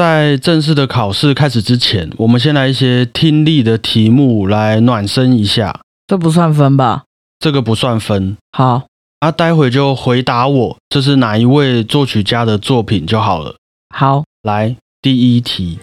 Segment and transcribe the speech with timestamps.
[0.00, 5.78] 在正式的考试开始之前，我们先来一些听力的题目来暖身一下。
[6.06, 7.02] 这不算分吧？
[7.38, 8.86] 这个不算分，好，
[9.18, 13.56] 啊，待会就回答我这是哪一位作曲家的作品就好了。
[13.94, 15.78] 好，来，第一题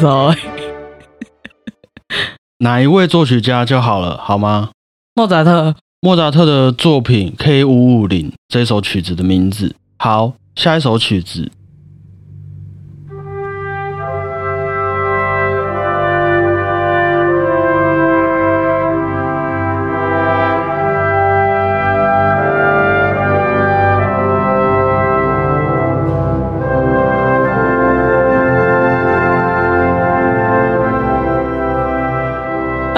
[0.00, 0.38] ，sorry，
[2.58, 4.70] 哪一位作曲家就好了，好吗？
[5.14, 9.74] 莫扎特，莫扎特的作品 K 五五零这首曲子的名字。
[9.98, 11.50] 好，下一首曲子，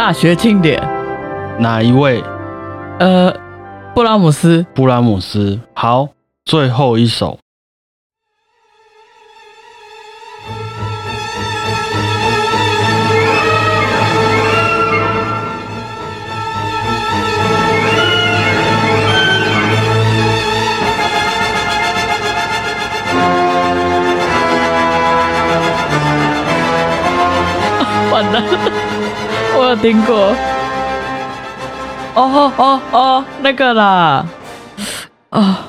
[0.08, 0.80] 大学庆典，
[1.58, 2.24] 哪一位？
[2.98, 3.30] 呃，
[3.94, 5.60] 布拉姆斯，布拉姆斯。
[5.74, 6.08] 好，
[6.46, 7.38] 最后一首，
[28.10, 28.46] 完了，我
[29.68, 30.34] 有听过。
[32.14, 34.26] 哦哦哦哦，那个啦，
[35.28, 35.68] 啊，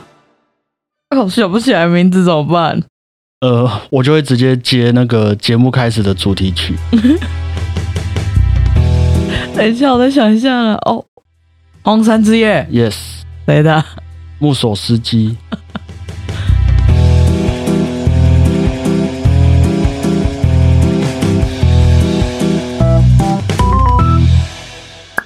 [1.10, 2.82] 我想不起来名字怎么办？
[3.42, 6.76] 呃，我就会直接接那个节目开始的主题曲。
[9.56, 10.76] 等一下，我再想一下了。
[10.86, 11.04] 哦，
[11.82, 12.96] 荒山之夜，Yes，
[13.46, 13.84] 谁的？
[14.40, 15.38] 木索斯基。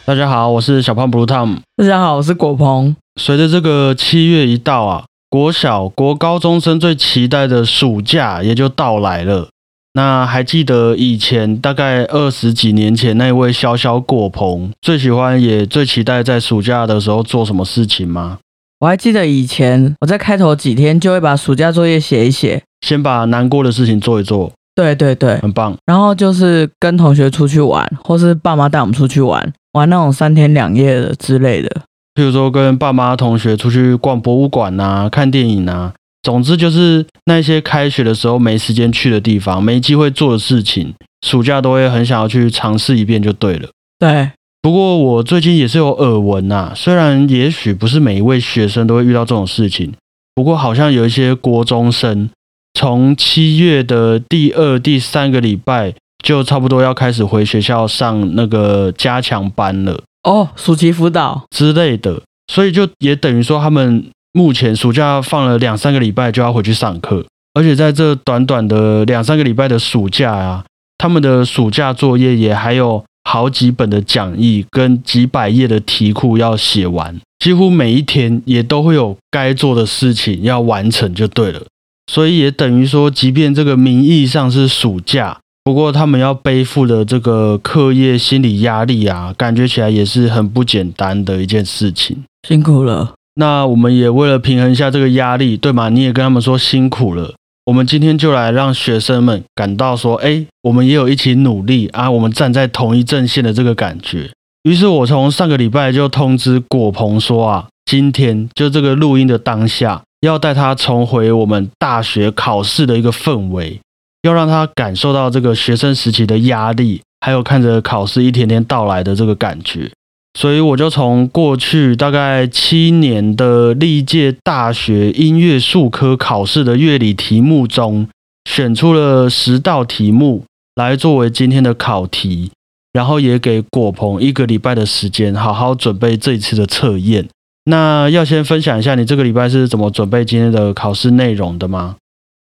[0.06, 1.60] 大家好，我是小胖 Blue Tom。
[1.78, 2.94] 大家好，我是果鹏。
[3.16, 9.48] 随着这个七月一到啊，国小、国高中生最期待的暑假也就到来了。
[9.94, 18.40] 那还记得以前大概二十几年前那位小小果鹏最喜欢也最期待在暑假的时候做什么事情吗？
[18.82, 22.62] 我还记得以前我在开头几天就会把暑假作业写一写。
[22.86, 25.76] 先把难过的事情做一做，对对对，很棒。
[25.86, 31.70] 然后就是跟同学出去玩，或是爸妈带我们出去玩，玩那种三天两夜的之类的。
[32.16, 40.94] 譬如说跟爸妈、同学出去逛博物馆啊、看电影啊，总之就是那些开学的时候没时间去的地方、没机会做的事情，
[41.26, 43.70] 暑假都会很想要去尝试一遍就对了。
[43.98, 49.94] 对，不过我最近也是有耳闻呐、虽然也许不是每一位学生都会遇到这种事情，
[50.36, 52.30] 不过好像有一些国中生
[52.74, 60.02] 从七月的第二、第三个礼拜就差不多要开始回学校上那个加强班了。
[60.24, 70.66] 哦，暑期辅导，之类的，所以就也等于说他们目前暑假放了两三个礼拜就要回去上课，而且在这短短的两三个礼拜的暑假啊，
[70.98, 81.62] 他们的暑假作业也还有好几本的讲义跟几百页的题库要写完，几乎每一天也都会有该做的事情要完成就对了。
[82.08, 92.24] 所以也等于说，即便这个名义上是暑假，不过他们要背负的这个课业心理压力啊，感觉起来也是很不简单的一件事情。
[92.48, 93.14] 辛苦了。
[93.36, 95.90] 那我们也为了平衡一下这个压力，对吗？
[95.90, 97.34] 你也跟他们说辛苦了。
[97.66, 104.30] 我们今天就来让学生们感到说，哎，我们也有一起努力啊，我们站在同一阵线的这个感觉。
[104.64, 113.82] 于是我从上个礼拜就通知果鹏说啊，今天就这个录音的当下，要带他重回我们大学考试的一个氛围，
[114.22, 119.92] 要让他感受到这个学生时期的压力，还有看着考试一天天到来的这个感觉。
[120.40, 128.08] 所以我就从过去大概七年的历届大学音乐术科考试的乐理题目中，
[128.50, 132.50] 选出了十道题目来作为今天的考题，
[132.94, 137.28] 然后也给果鹏一个礼拜的时间，好好准备这一次的测验。
[137.66, 141.96] 那要先分享一下你这个礼拜是怎么准备今天的考试内容的吗？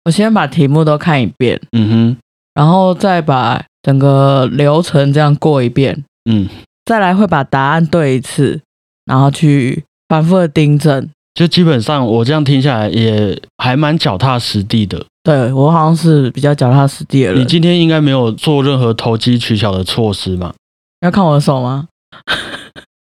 [0.04, 2.16] 我先把题目都看一遍，嗯哼，
[2.54, 6.48] 然后再把整个流程这样过一遍，嗯，
[6.84, 8.60] 再来会把答案对一次，
[9.04, 11.08] 然后去反复的订正。
[11.34, 15.06] 就基本上我这样听下来也还蛮脚踏实地的。
[15.22, 17.40] 对我好像是比较脚踏实地的人。
[17.40, 20.52] 你今天应该没有做任何投机取巧的措施嘛？
[21.00, 21.86] 要看我的手吗？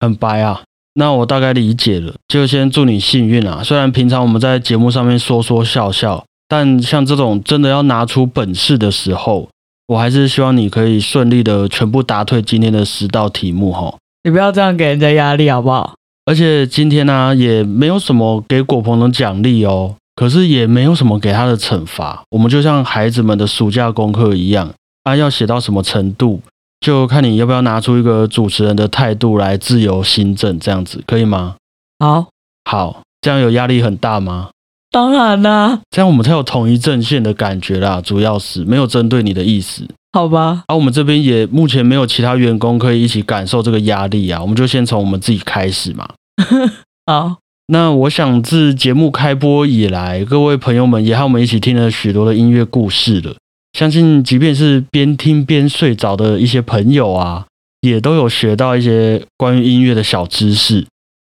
[0.02, 0.62] 很白啊。
[1.00, 3.64] 那我大概理解了，就先祝你幸运啊！
[3.64, 9.48] 虽然平常我们在节目上面说说笑笑，但像这种真的要拿出本事的时候，
[9.88, 13.96] 我还是希望你可以顺利的全部答对今天的十道题目哈。
[14.26, 15.96] 你不要这样给人家压力好不好？
[16.26, 22.22] 而且今天呢，也没有什么给果鹏的奖励哦，可是也没有什么给他的惩罚。
[22.32, 24.70] 我们就像孩子们的暑假功课一样，
[25.04, 26.42] 啊，要写到什么程度？
[26.80, 31.56] 就看你要不要拿出一个主持人的态度来自由新政，这样子可以吗？
[32.00, 32.28] 好，
[32.64, 34.50] 好，这样有压力很大吗？
[34.92, 38.02] 当然啦，这样我们才有统一阵线的感觉啦。
[38.02, 40.64] 主要是没有针对你的意思，好吧？
[40.68, 46.10] 而我们这边也目前没有其他员工可以一起感受这个压力啊，我们就先从我们自己开始嘛。
[47.06, 47.38] 好，
[47.68, 53.36] 那我想自节目开播以来，各位朋友们也和我们一起听了许多的音乐故事了。
[53.80, 57.46] 相信，即便是边听边睡着的一些朋友啊，
[57.80, 60.86] 也都有学到一些关于音乐的小知识。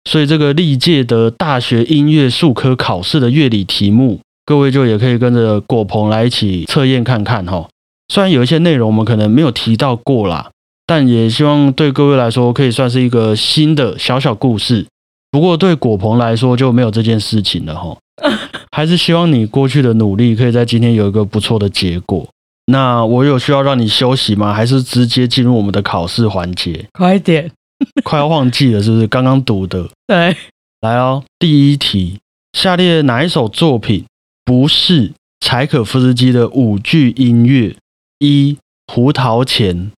[0.04, 7.70] 所以，这个历届的大学音乐术科考试的乐理题目，各位就也可以跟着果鹏来一起测验看看哈。
[8.10, 10.52] 虽然有一些内容我们可能没有提到过啦，
[10.86, 14.86] 但也希望对各位来说可以算是一个新的小小故事。
[15.32, 17.96] 不过，对果鹏来说就没有这件事情了哈。
[18.72, 22.28] 还是希望你过去的努力可以在今天有一个不错的结果。
[22.68, 24.54] 那我有需要让你休息吗？
[24.54, 26.86] 还是直接进入我们的考试环节？
[26.94, 27.52] 快点，
[28.04, 29.08] 快要忘记了是不是？
[29.08, 29.90] 刚刚读的。
[30.08, 30.36] 对，
[30.82, 32.20] 来哦，第一题：
[32.54, 34.06] 下列哪一首作品
[34.46, 35.12] 不是
[35.42, 37.76] 柴可夫斯基的舞剧音乐？
[38.20, 38.58] 一、
[38.88, 39.92] 胡桃钳；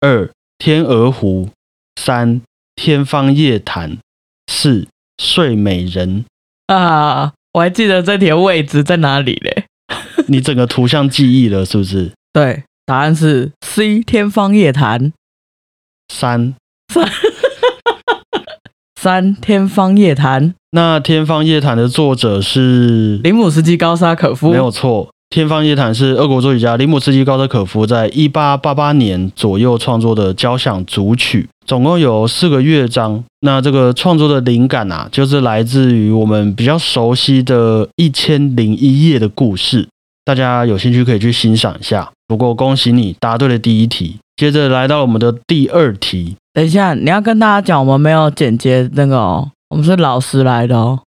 [0.00, 1.48] 二、天鹅湖；
[2.00, 2.40] 三、
[2.76, 3.96] 天方夜谭；
[4.46, 4.86] 四、
[5.18, 6.24] 睡美人。
[6.68, 7.32] 啊。
[7.54, 9.64] 我还记得这题的位置在哪里嘞？
[10.28, 12.12] 你整个图像记忆了是不是？
[12.32, 15.00] 对，答案是 C《天方夜谭》。
[16.12, 16.54] 三
[16.92, 17.08] 三
[18.98, 20.50] 三《天方夜谭》。
[20.70, 25.06] 那《天方夜谭》的作者是林姆斯基高沙可夫，没有错。
[25.32, 31.48] 《天方夜谭》是俄国作曲家林姆斯基高德可夫在一八八八年左右创作的交响组曲。
[31.66, 39.88] 总共有四个乐章，那这个创作的灵感啊，就是来自于我们比较熟悉的《一千零一夜》的故事。
[40.22, 42.10] 大家有兴趣可以去欣赏一下。
[42.28, 46.36] 不过恭喜你答对了第一题，接着来到我们的第二题。
[46.52, 51.00] 等一下，你要跟大家讲，我们没有剪接那个哦，我们是老师来的哦。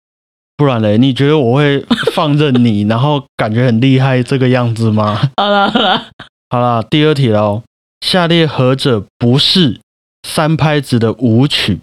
[0.56, 1.84] 不然嘞，你觉得我会
[2.14, 5.30] 放任你，然后感觉很厉害这个样子吗？
[5.36, 6.06] 好了好了
[6.50, 7.62] 好了，第二题喽。
[8.00, 9.80] 下列何者不是？
[10.22, 11.80] 三拍子的舞曲：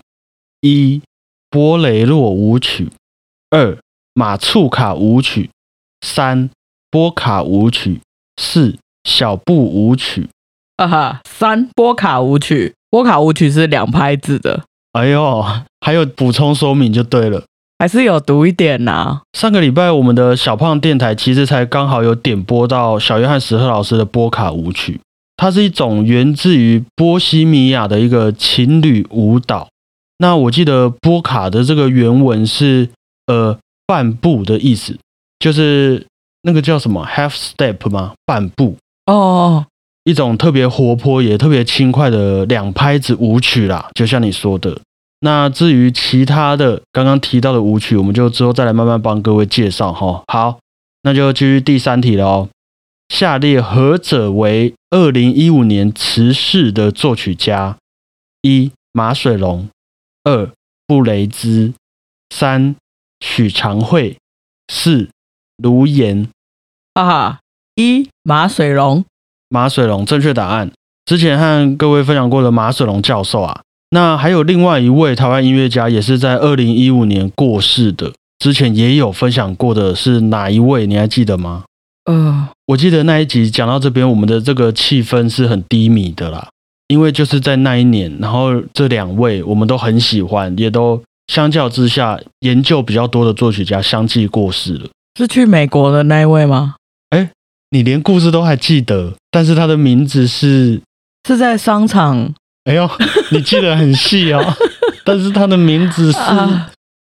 [0.62, 1.02] 一、
[1.50, 2.88] 波雷洛舞曲；
[3.50, 3.78] 二、
[4.14, 5.50] 马促卡舞曲；
[6.06, 6.50] 三、
[6.90, 8.00] 波卡舞曲；
[8.42, 10.30] 四、小步舞曲。
[10.78, 14.64] 啊哈，三波卡舞曲，波卡舞曲是两拍子的。
[14.94, 15.46] 哎呦，
[15.82, 17.44] 还有补充说明就对了，
[17.82, 19.22] 还是有读一点呐。
[19.34, 25.02] 上个礼拜我们的小胖电台其实才刚好有点播到小约翰史特老师的波卡舞曲。
[25.36, 29.68] 它是一种源自于波西米亚的一个情侣舞蹈。
[30.20, 32.88] 那我记得波卡的这个原文是
[33.26, 33.58] 呃
[33.88, 34.96] 半步的意思，
[35.40, 36.06] 就是
[36.44, 38.14] 那个叫什么 half step 吗？
[38.28, 38.78] 半步
[39.08, 39.66] 哦，
[40.04, 43.90] 一种特别活泼也特别轻快的两拍子舞曲啦。
[43.96, 44.80] 就像你说的，
[45.24, 50.24] 那至于其他的刚刚提到的舞曲，我们就之后再来慢慢帮各位介绍哈。
[50.28, 50.60] 好，
[51.04, 52.50] 那就继续第三题了哦。
[53.10, 57.78] 下列何者为二零一五年辞世的作曲家？
[58.42, 59.70] 一马水龙，
[60.24, 60.52] 二
[60.88, 61.74] 布雷兹，
[62.32, 62.76] 三
[63.20, 64.18] 许长惠，
[64.74, 65.10] 四
[65.58, 66.28] 卢岩。
[66.96, 67.40] 哈哈，
[67.76, 69.06] 一马水龙，
[69.50, 70.72] 马水龙正确答案。
[71.06, 73.62] 之前和各位分享过的马水龙教授啊，
[73.94, 78.14] 那还有另外一位台湾音乐家，也是在二零一五年过世的。
[78.40, 80.88] 之前也有分享过的是哪一位？
[80.88, 81.64] 你还记得吗？
[82.06, 86.48] 呃，我记得那一集讲到这边，我们的这个气氛是很低迷的啦，
[86.88, 94.90] 因为就是在那一年，然后这两位我们都很喜欢，也都相较之下研究比较多的作曲家相继过世了。
[95.20, 96.76] 是去美国的那一位吗？
[97.10, 97.30] 哎，
[97.70, 100.82] 你连故事都还记得，但是他的名字是
[101.28, 102.34] 是在商场。
[102.66, 102.90] 哎呦，
[103.32, 104.42] 你记得很细哦，
[105.04, 106.20] 但是他的名字是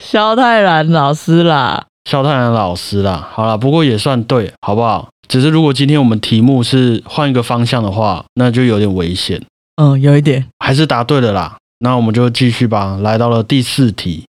[0.03, 1.85] 萧泰然老师啦。
[2.09, 5.09] 肖泰然老师啦，好啦，不过也算对，好不好？
[5.27, 9.41] 只是如果今天我们题目是换一个方向的话，那就有点危险。
[9.81, 11.57] 嗯，有一点，还是答对了啦。
[11.79, 14.25] 那我们就继续吧，来到了第四题，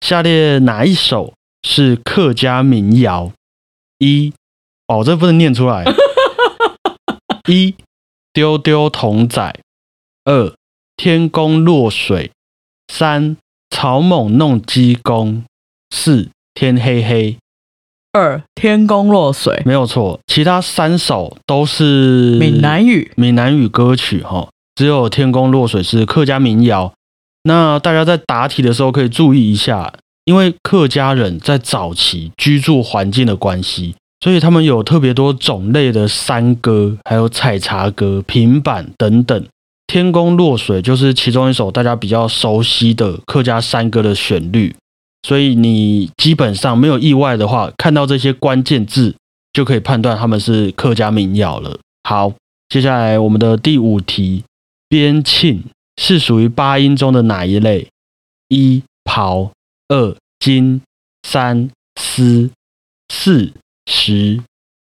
[0.00, 3.30] 下列哪一首是客家民谣？
[3.98, 4.32] 一，
[4.88, 5.84] 哦，这不能念出来。
[7.48, 7.74] 一，
[8.32, 9.54] 丢丢童仔。
[10.24, 10.52] 二，
[11.02, 12.30] 天公落水。
[12.92, 13.38] 三，
[13.70, 15.44] 草蜢弄鸡公，
[15.88, 17.38] 四天黑黑，
[18.12, 20.20] 二天公落水，没有错。
[20.26, 26.92] 其他三首都是闽南语，闽南语歌曲哈，只有天公落水是客家民谣。
[27.44, 29.90] 那大家在答题的时候可以注意一下，
[30.26, 39.46] 因为客家人在早期居住环境的关系，所以他们有特别多种类的山歌，还有采茶歌、平板等等。
[39.90, 44.72] 天公落水就是其中一首大家比较熟悉的客家山歌的旋律，
[45.26, 49.16] 所以你基本上没有意外的话，看到这些关键字
[49.52, 51.76] 就可以判断他们是客家民谣了。
[52.04, 52.32] 好，
[52.68, 54.44] 接下来我们的第五题，
[54.88, 55.58] 边磬
[56.00, 57.88] 是属于八音中的哪一类？
[58.48, 59.50] 一刨，
[59.88, 60.82] 二金，
[61.26, 61.68] 三
[62.00, 62.48] 丝，
[63.12, 63.52] 四
[63.90, 64.40] 十。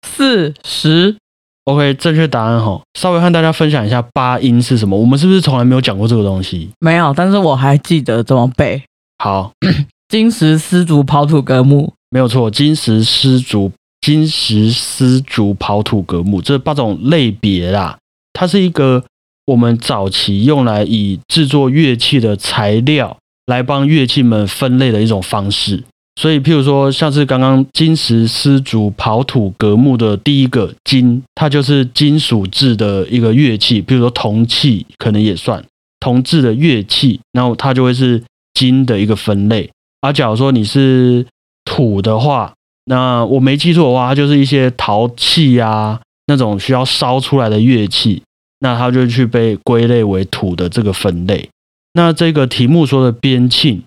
[0.07, 1.19] 四十
[1.65, 4.99] OK，正确答案哈，稍微和大家分享一下八音是什么。
[4.99, 6.69] 我们是不是从来没有讲过这个东西？
[6.81, 8.83] 没有，但是我还记得怎么背。
[9.19, 9.51] 好，
[10.09, 17.97] 金石丝竹刨土革木，没有错，金石丝竹、金石丝竹、刨土革木这八种类别啦，
[18.35, 19.03] 它是一个
[19.47, 23.17] 我们早期用来以制作乐器的材料
[23.47, 25.83] 来帮乐器们分类的一种方式。
[26.17, 35.63] 所以，譬如说，像是刚刚金石丝竹刨土革木的第一个金，它就是金属制的一个乐器，譬如说铜器可能也算
[35.99, 38.23] 铜制的乐器，然后它就会是
[38.55, 39.69] 金的一个分类。
[40.03, 41.27] 而假如说你是
[41.65, 42.55] 土的话，
[42.85, 48.23] 那我没记错的话，它就是一些陶器啊那种需要烧出来的乐器，
[48.61, 51.49] 那它就去被归类为土的这个分类。
[51.95, 53.81] 那这个题目说的边磬。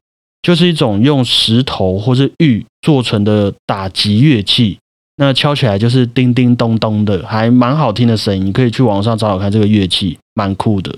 [0.48, 4.80] 就是一种用石头或是玉做成的打击乐器，
[5.18, 8.46] 那敲起来就是叮叮咚咚的，还蛮好听的声音。
[8.46, 10.98] 你可以去网上找找看，这个乐器蛮酷的。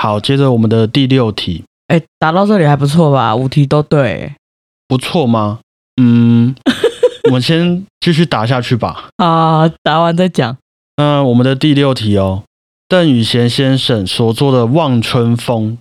[0.00, 3.34] 好，接着我们的第六题，哎，答到这里还不错吧？
[3.34, 4.32] 五题都对，
[4.86, 5.58] 不错吗？
[6.00, 6.54] 嗯，
[7.26, 9.08] 我们先继续答下去吧。
[9.16, 10.56] 啊，答完再讲。
[10.98, 12.44] 那我们的第六题哦，
[12.86, 15.72] 邓雨贤先生所做的《望春风》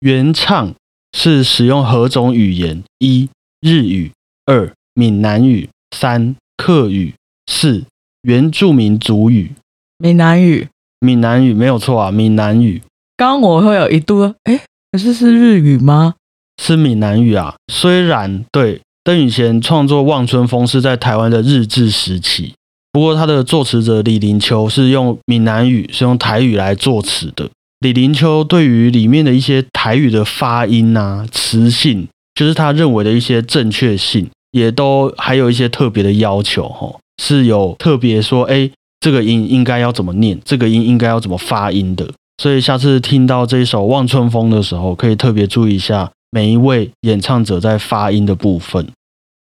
[0.00, 0.72] 原唱。
[1.12, 2.82] 是使用何种语言？
[2.98, 3.28] 一、
[3.60, 4.10] 日语；
[4.46, 7.12] 二、闽南语；三、客语；
[7.46, 7.84] 四、
[8.22, 9.52] 原住民族语。
[9.98, 10.68] 闽南语，
[11.00, 12.82] 闽南语没有错啊，闽南语。
[13.16, 16.14] 刚刚我会有一度，哎，可是是日语吗？
[16.60, 17.54] 是闽南语啊。
[17.72, 22.54] 虽然对邓雨贤创作《望春风》是在台湾的日治时期，
[22.90, 27.48] 不过他的作词者李林秋是用闽南语，是用台语来作词的。
[27.82, 38.70] 李林秋对于里面的一些台语的发音啊、词性，就是他认为的一些正确性，也都还有一些特别的要求，哈，是有特别说，哎，
[39.00, 42.08] 这个音应该要怎么念，这个音应该要怎么发音的。
[42.40, 48.86] 所以下次听到这一首《望春风》的时候，可以特别注意一下每一位演唱者在发音的部分。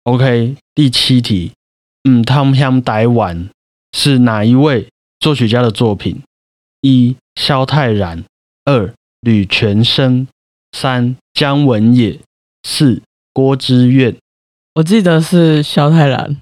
[0.04, 1.54] OK，第七题，
[2.08, 3.50] 嗯，汤香台湾
[3.98, 4.88] 是哪一位
[5.20, 6.22] 作曲家的作品？
[6.82, 8.24] 一萧泰然，
[8.66, 8.92] 二
[9.22, 10.28] 吕全生，
[10.72, 12.20] 三姜文也，
[12.64, 14.16] 四郭之愿。
[14.74, 16.38] 我记得是萧泰然，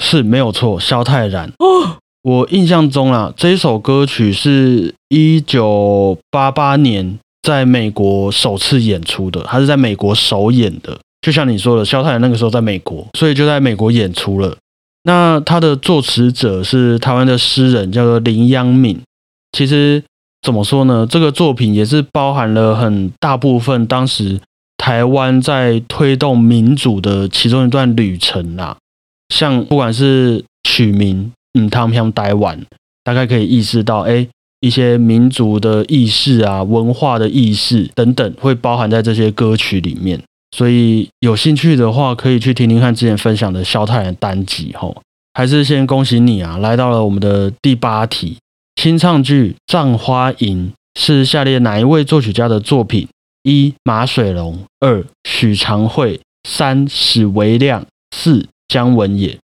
[0.00, 0.78] 是没有错。
[0.78, 10.98] 萧泰然哦，我印象中啊，这一首歌曲是一九八八年在美国首次演出的，他是在美国首演的。
[11.22, 14.54] 就像你说的，萧泰然那个时候在美国，所以就在美国演出了。
[15.04, 19.00] 那他的作词者是台湾的诗人，叫做林央敏。
[19.52, 20.02] 其实
[20.46, 21.04] 怎么说呢？
[21.10, 24.38] 这个作品也是包含了很大部分当时
[24.76, 28.76] 台湾在推动民主的其中一段旅程啦。
[29.34, 32.64] 像不管是取名，嗯，他们像台湾，
[33.02, 34.24] 大概可以意识到，哎，
[34.60, 40.22] 一些民族的意识啊、文化的意识等等，会包含在这些歌曲里面。
[40.56, 44.96] 所以有兴趣的话，可以去听听看之前分享的萧太然单集吼。
[45.34, 48.36] 还是先恭喜你啊，来到了我们的第八题。
[48.76, 53.08] 清唱剧《葬花吟》是下列哪一位作曲家的作品？
[53.42, 59.38] 一马水龙，二许长惠，三史维亮，四姜文也。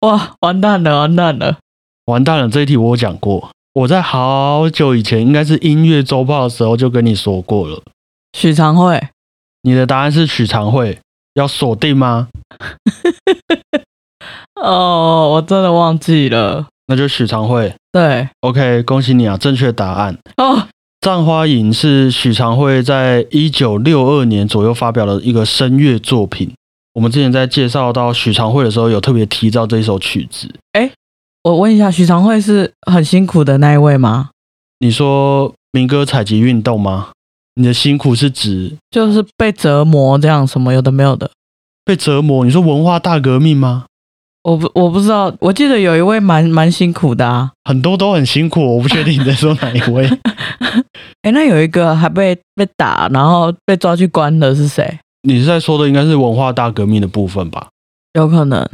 [0.00, 1.58] 哇，完蛋了，完蛋了，
[2.06, 2.48] 完蛋了！
[2.48, 7.82] 这一题我讲过，我在好久以前，应该是音乐周报的时候就跟你说过了。
[8.36, 9.08] 许长惠，
[9.62, 10.98] 你的答案是许长惠，
[11.34, 12.28] 要锁定吗？
[14.60, 16.66] 哦，我真的忘记了。
[16.88, 20.56] 那就许长惠，对，OK，恭喜你啊，正确答案哦。
[21.00, 26.50] 《葬花吟》是许长惠在一九六二年左右发表的一个声乐作品。
[26.94, 30.52] 我们之前在介绍到许长惠的时候，有特别提到这一首曲子。
[30.72, 30.90] 哎，
[31.44, 34.30] 我问一下，许长惠是很辛苦的那一位吗？
[34.80, 37.10] 你说民歌采集运动吗？
[37.54, 41.30] 你的辛苦是指就是被折磨这样，什么有的没有的。
[41.84, 42.44] 被折磨？
[42.44, 43.84] 你说文化大革命吗？
[44.48, 47.52] 我不我不知道，我记得有一位蛮蛮辛苦的啊。
[47.64, 50.08] 很多都很辛苦，我不确定你在说哪一位。
[51.20, 54.98] 哎，那有一个还被被打，然后被抓去关的是谁？
[55.22, 57.68] 你是在说的应该是文化大革命的部分吧？
[58.14, 58.66] 有可能，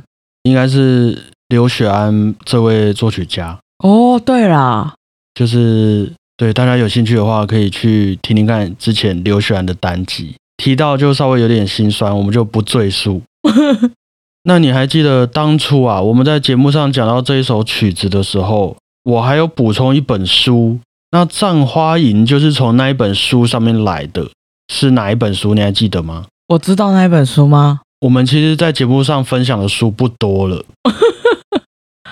[0.45, 3.59] 应该是刘雪安这位作曲家。
[3.83, 4.95] 哦，对啦，
[5.35, 13.21] 就是对大家有兴趣的话，可以去听听看之前刘雪安的单集，提到就稍微有点心酸，我们就不赘述。
[14.47, 20.79] 那你还记得当初啊，我们在节目上讲到这一首曲子的时候，我还有补充一本书，
[21.13, 24.29] 那《葬花吟》就是从那一本书上面来的，
[24.69, 25.55] 是哪一本书？
[25.55, 26.27] 你还记得吗？
[26.49, 27.81] 我知道那一本书吗？
[28.03, 30.63] 我们其实，在节目上分享的书不多了，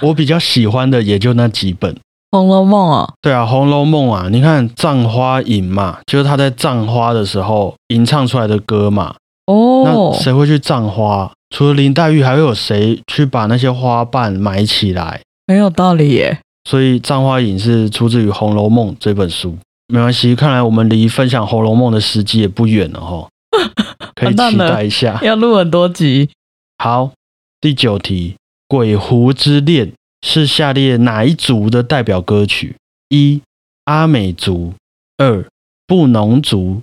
[0.01, 1.95] 我比较喜欢的也就那几本。
[2.31, 9.15] 《红楼梦》啊，对啊，《红楼梦》啊，你看《葬花吟》嘛，就是他在葬花的时候吟唱出来的歌嘛。
[9.47, 11.31] 哦那，谁会去葬花？
[11.53, 15.21] 除了林黛玉，还会有谁去把那些花瓣埋起来？
[15.47, 16.41] 很有道理耶。
[16.65, 19.59] 所以《葬花吟》是出自于《红楼梦》这本书。
[19.89, 23.29] 没关系，看来我们离分享《红楼梦》的时机也不远了哈，
[24.17, 25.21] 可以期待一下。
[25.23, 26.31] 要录很多集，
[26.79, 27.13] 好，
[27.61, 28.31] 第九题，
[28.67, 29.89] 《鬼狐之恋》
[30.27, 32.77] 是下列哪一族的代表歌曲？
[33.11, 33.43] 一、
[33.85, 34.73] 阿美族；
[35.19, 35.45] 二、
[35.87, 36.81] 布农族；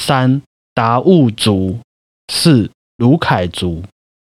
[0.00, 0.40] 三、
[0.72, 1.80] 达悟族；
[2.32, 3.82] 四、卢凯族。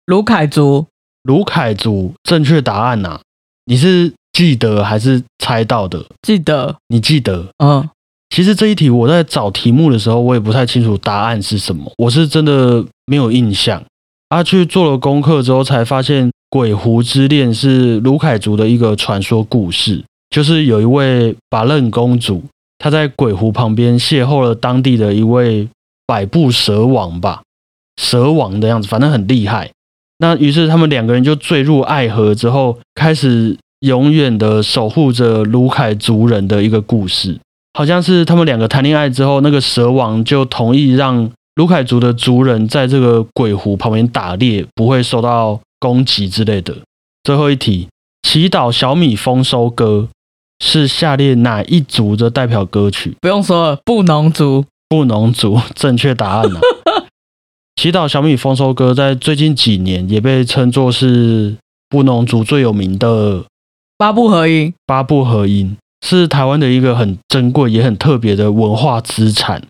[0.09, 0.87] 卢凯族
[1.21, 3.21] 卢凯族正确答案呐、
[3.65, 6.03] 你是记得还是猜到的？
[6.23, 7.45] 记得，你记得？
[7.63, 7.87] 嗯，
[8.31, 13.83] 其实这一题我在找题目的时候，我也不太清楚答案是什么，我是真的没有印象。
[14.29, 22.43] 啊，去做了功课之后，才发现《鬼狐之恋》是卢凯族的一个传说故事，就是有一位把楞公主，
[22.79, 25.67] 她在鬼湖旁边邂逅了当地的一位
[26.07, 27.43] 百步蛇王吧，
[28.01, 29.69] 蛇王的样子，反正很厉害。
[30.19, 37.39] 那于是他们两个人就坠入爱河之后，开始永远的守护着卢凯族人的一个故事。
[37.73, 46.75] 好像是他们两个谈恋爱之后，那个蛇王就同意让卢凯族的族人在这个鬼湖旁边打猎，不会受到攻击之类的。
[47.23, 47.87] 最后一题，
[48.29, 50.09] 《祈祷小米丰收歌》
[50.65, 53.15] 是下列哪一族的代表歌曲？
[53.21, 56.59] 不用说了，布农族， 布农族，正确答案呢、
[57.81, 61.55] 祈祷小米丰收歌在最近几年也被称作是
[61.87, 63.45] 布农族最有名的
[63.97, 69.63] 八部合音，八部合音，是台湾的一个很珍贵也很特别的文化资产。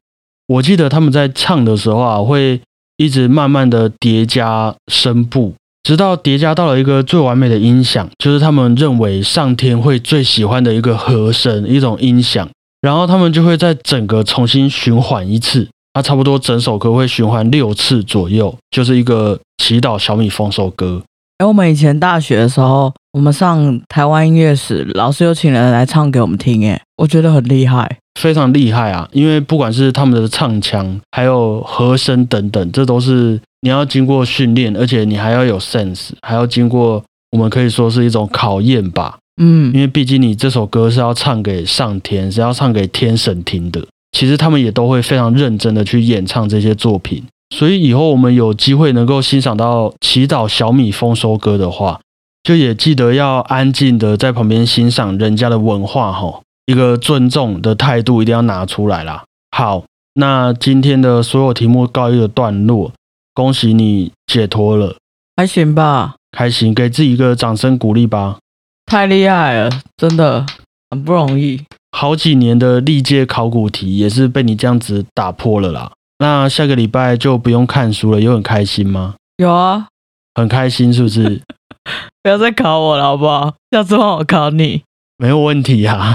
[0.48, 2.60] 我记得他们在唱的时候啊，会
[2.98, 12.50] 一直慢慢的叠加声部，直到叠加到了一个最完美的音响，就是他们认为上天会最喜欢的一个和声，一种音响。
[12.82, 15.68] 然后他们就会在整个重新循环一次，
[16.00, 21.04] 它差不多整首歌会循环六次左右，就是一个祈祷小米丰收歌。
[21.40, 27.98] 哎，我们以前大学的时候，我们上台湾音乐史，老师有请人来唱给我们听，哎，我觉得很厉害。
[28.18, 29.10] 非常厉害啊！
[29.12, 39.18] 因为不管是他们的唱腔，还有和声等等，这都是你要经过训练，而且你还要有 sense，还要经过我们可以说是一种考验吧。
[39.42, 43.86] 嗯因，为毕竟你这首歌是要唱给上天，是要唱给天神听的。
[44.12, 47.24] 其实他们也都会非常认真的去演唱这些作品。
[47.56, 52.00] 所以以后我们有机会能够欣赏到祈祷小米丰收歌的话，
[52.44, 59.24] 就也记得要安静的在旁边欣赏人家的文化哈，一个尊重的态度一定要拿出来啦。
[59.50, 62.92] 好，那今天的所有题目告一个段落，
[63.34, 64.96] 恭喜你解脱了，
[65.36, 68.38] 还行吧，还行，给自己一个掌声鼓励吧。
[68.86, 70.46] 太厉害了，真的
[70.92, 71.62] 很不容易。
[72.00, 75.92] 好几年的历届考古题也是被你这样子打破了啦。
[76.20, 79.16] 那下个礼拜就不用看书了，有很开心吗？
[79.36, 79.86] 有啊，
[80.34, 81.42] 很开心是不是？
[82.24, 83.54] 不要再考我了，好不好？
[83.72, 84.82] 下次换我考你。
[85.18, 86.14] 没有问题啊。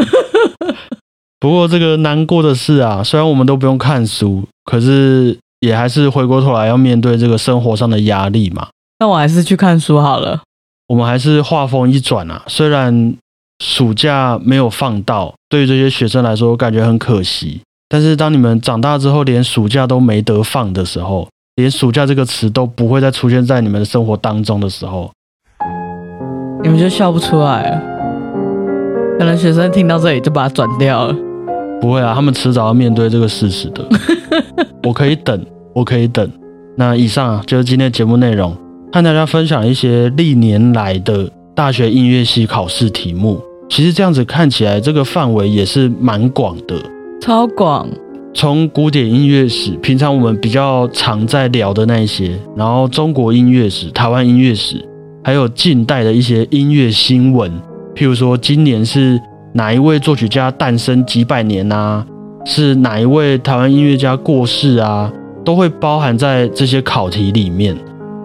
[1.38, 8.68] 不过这个难过的是啊，虽然我们都不用看书，可是也还是回过头来要面对这个生活上的压力嘛。
[9.00, 10.40] 那我还是去看书好了。
[10.86, 13.14] 我们还是画风一转啊，虽然
[13.64, 17.62] 暑假没有放到，对于这些学生来说，我感觉很可惜。
[17.88, 25.10] 但是当你们长大之后，连暑假都没得放的时候，连暑假这个词都不会再出现在你们的生活当中的时候，
[26.62, 27.82] 你们就笑不出来了。
[29.18, 31.16] 可能学生听到这里就把它转掉了。
[31.80, 33.82] 不会啊，他们迟早要面对这个事实的。
[34.84, 35.42] 我可以等，
[35.74, 36.30] 我可以等。
[36.76, 38.54] 那以上啊，就是今天的节目内容，
[38.92, 43.40] 和大家分享一些历年来的大学音乐系考试题目。
[43.68, 46.76] 其实这样子看起来，这个范围也是蛮广的。
[47.20, 47.88] 超广，
[48.34, 54.86] 从古典音乐史，平常我们比较常在聊的那一些，然后中国音乐史、台湾音乐史，
[55.24, 57.50] 还有近代的一些音乐新闻，
[57.94, 59.18] 譬如说今年是
[59.54, 62.06] 哪一位作曲家诞生几百年啊，
[62.44, 65.10] 是哪一位台湾音乐家过世啊，
[65.44, 67.74] 都会包含在这些考题里面。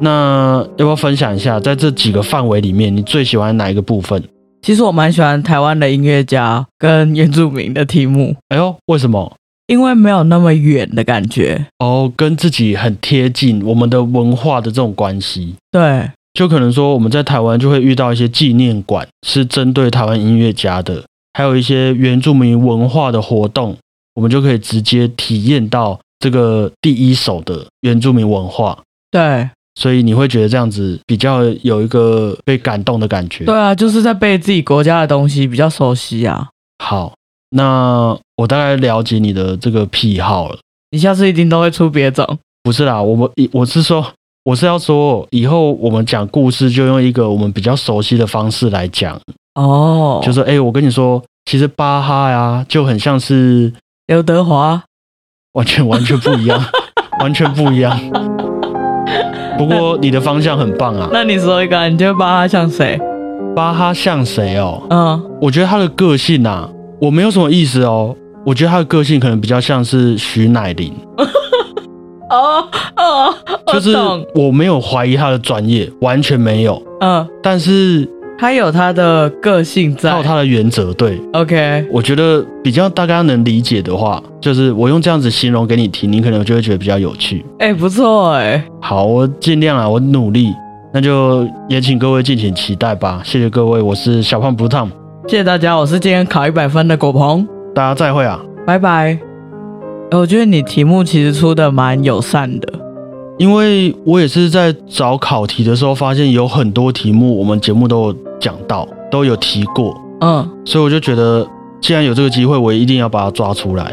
[0.02, 4.22] 那要不要分享一下，在这几个范围里面，你最喜欢哪一个部分？
[4.62, 9.36] 其实我蛮喜欢台湾的音乐家跟原住民的题目，哎呦，为什么？
[9.68, 11.68] 因为没有那么远的感觉。
[11.78, 23.78] 哦，跟自己很贴近，我们的文化的这种关系，对，就可能说我们在台湾就会遇到一些纪念馆，是针对台湾音乐家的，还有一些原住民文化的活动，
[24.16, 28.80] 我们就可以直接体验到这个第一手的原住民文化。
[29.12, 33.46] 对，所以你会觉得这样子比较有一个被感动的感觉。
[33.46, 36.50] 对啊，就是在背自己国家的东西比较熟悉啊。
[36.84, 37.14] 好，
[37.52, 40.60] 那我大概了解你的这个癖好了。
[40.92, 42.38] 你下次一定都会出别种。
[42.62, 44.06] 不是啦，我们我是说，
[44.44, 49.18] 我是要说，以后我们讲故事就用一个我们比较熟悉的方式来讲，
[49.56, 53.72] 哦，就说，哎、我跟你说，其实巴哈呀，就很像是
[54.08, 54.84] 刘德华。
[55.54, 56.64] 完全完全不一样，
[57.22, 57.98] 完全不一样。
[59.60, 62.98] 不过你的方向很棒啊，那你说一个，你觉得巴哈像谁？
[63.56, 64.82] 巴哈像谁哦？
[64.90, 66.70] 嗯，我觉得他的个性啊，
[67.02, 68.16] 我没有什么意思哦。
[68.46, 70.94] 我觉得他的个性可能比较像是徐乃麟，
[72.32, 72.64] 哦
[72.96, 73.36] 哦，
[73.68, 74.26] 就是懂。
[74.34, 76.82] 我没有怀疑他的专业，完全没有。
[77.02, 78.08] 嗯，但是
[78.40, 80.12] 他有他的个性在。
[80.12, 87.46] 他有他的原则，对 OK，我觉得比较大家能理解的话，就是我用这样子形容给你听，你可能就会觉得比较有趣。
[87.60, 88.64] 哎、不错哎。
[88.80, 90.54] 好，我尽量啊，我努力。
[90.92, 93.22] 那就也请各位敬请期待吧。
[93.24, 94.90] 谢谢各位，我是小胖不烫，
[95.28, 98.40] 谢谢大家，我是今天考一百分的果鹏，大家再会啊。
[98.66, 99.20] 拜拜。
[100.12, 102.68] 哎我觉得你题目其实出的蛮友善的。
[103.40, 111.48] 因为我也是在找考题的时候，发现有很多题目我们节目都有讲到，都有提过，嗯，所以我就觉得，
[111.82, 113.92] 既然有这个机会，我一定要把它抓出来。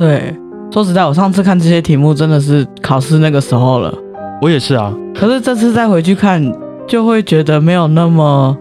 [0.00, 0.34] 对。
[0.72, 3.94] 说实在，我上次看这些题目真的是考试那个时候了，
[4.42, 6.42] 我也是啊，可是这次再回去看，
[6.88, 8.56] 就会觉得没有那么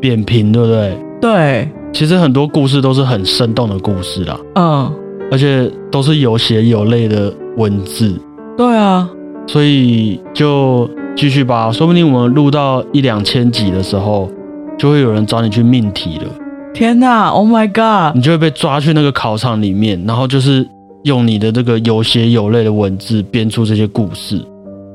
[0.00, 0.96] 扁平，对不对？
[1.20, 1.68] 对。
[1.92, 4.92] 其实很多故事都是很生动的故事啦，嗯，
[5.32, 8.14] 而且都是有血有泪的文字，
[8.56, 9.10] 对啊。
[9.48, 11.72] 所以就继续吧。
[11.72, 14.30] 说不定我们录到一两千集的时候，
[14.78, 16.26] 就会有人找你去命题了，
[16.72, 18.14] 天哪！Oh my god！
[18.14, 20.64] 你就会被抓去那个考场里面，然后就是
[21.02, 24.40] 用你的这个有血有泪的文字编出这些故事。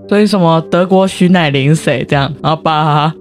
[0.08, 3.14] 所以什么德国徐乃麟谁这样，然后巴哈，